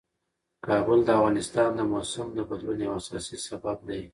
کابل 0.65 0.99
د 1.05 1.09
افغانستان 1.17 1.69
د 1.75 1.81
موسم 1.91 2.27
د 2.33 2.39
بدلون 2.49 2.77
یو 2.87 2.93
اساسي 2.99 3.37
سبب 3.47 3.77
دی. 3.87 4.01